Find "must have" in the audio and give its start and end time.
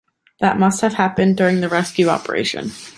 0.57-0.95